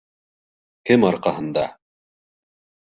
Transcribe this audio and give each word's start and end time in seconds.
Кем 0.91 1.07
арҡаһында? 1.11 1.67